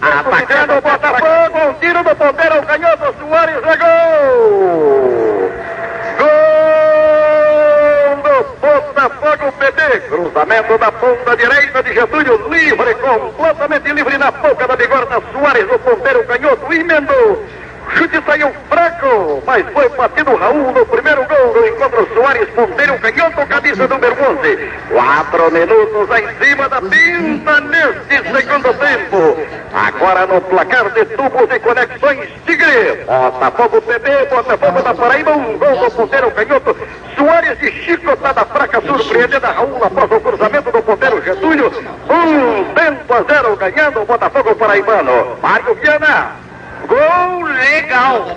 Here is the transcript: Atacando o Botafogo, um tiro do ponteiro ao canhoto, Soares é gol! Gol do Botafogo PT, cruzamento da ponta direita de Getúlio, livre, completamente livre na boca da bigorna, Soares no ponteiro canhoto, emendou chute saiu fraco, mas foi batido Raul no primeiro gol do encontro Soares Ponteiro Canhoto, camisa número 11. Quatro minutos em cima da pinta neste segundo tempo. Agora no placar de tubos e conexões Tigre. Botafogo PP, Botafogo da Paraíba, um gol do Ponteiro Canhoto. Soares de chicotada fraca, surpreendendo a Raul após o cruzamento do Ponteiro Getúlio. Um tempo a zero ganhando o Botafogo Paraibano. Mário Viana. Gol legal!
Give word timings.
Atacando 0.00 0.74
o 0.74 0.80
Botafogo, 0.80 1.58
um 1.68 1.74
tiro 1.74 2.04
do 2.04 2.14
ponteiro 2.14 2.54
ao 2.54 2.62
canhoto, 2.62 3.14
Soares 3.18 3.56
é 3.56 3.76
gol! 3.76 5.52
Gol 6.18 8.16
do 8.22 8.44
Botafogo 8.60 9.52
PT, 9.58 10.00
cruzamento 10.08 10.78
da 10.78 10.92
ponta 10.92 11.36
direita 11.36 11.82
de 11.82 11.94
Getúlio, 11.94 12.48
livre, 12.48 12.94
completamente 12.94 13.92
livre 13.92 14.18
na 14.18 14.30
boca 14.30 14.68
da 14.68 14.76
bigorna, 14.76 15.20
Soares 15.32 15.66
no 15.66 15.78
ponteiro 15.80 16.24
canhoto, 16.26 16.72
emendou 16.72 17.44
chute 17.96 18.22
saiu 18.24 18.52
fraco, 18.68 19.42
mas 19.46 19.64
foi 19.72 19.88
batido 19.90 20.34
Raul 20.36 20.72
no 20.72 20.86
primeiro 20.86 21.24
gol 21.24 21.52
do 21.52 21.66
encontro 21.66 22.08
Soares 22.14 22.48
Ponteiro 22.50 22.98
Canhoto, 22.98 23.46
camisa 23.46 23.88
número 23.88 24.14
11. 24.14 24.70
Quatro 24.90 25.50
minutos 25.50 26.08
em 26.16 26.44
cima 26.44 26.68
da 26.68 26.80
pinta 26.80 27.60
neste 27.60 28.30
segundo 28.30 28.74
tempo. 28.74 29.27
Agora 29.88 30.26
no 30.26 30.38
placar 30.42 30.90
de 30.90 31.02
tubos 31.06 31.48
e 31.50 31.58
conexões 31.60 32.28
Tigre. 32.44 33.06
Botafogo 33.06 33.80
PP, 33.80 34.26
Botafogo 34.26 34.82
da 34.82 34.92
Paraíba, 34.94 35.32
um 35.32 35.56
gol 35.56 35.76
do 35.78 35.90
Ponteiro 35.90 36.30
Canhoto. 36.30 36.76
Soares 37.16 37.58
de 37.58 37.70
chicotada 37.70 38.44
fraca, 38.44 38.82
surpreendendo 38.82 39.46
a 39.46 39.50
Raul 39.50 39.82
após 39.82 40.12
o 40.12 40.20
cruzamento 40.20 40.70
do 40.70 40.82
Ponteiro 40.82 41.24
Getúlio. 41.24 41.72
Um 42.10 42.64
tempo 42.74 43.14
a 43.14 43.22
zero 43.22 43.56
ganhando 43.56 44.02
o 44.02 44.04
Botafogo 44.04 44.54
Paraibano. 44.56 45.38
Mário 45.40 45.74
Viana. 45.76 46.32
Gol 46.86 47.44
legal! 47.44 48.36